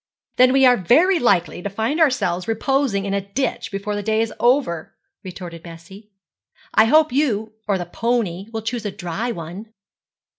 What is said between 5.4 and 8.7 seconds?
Bessie. 'I hope you or the pony will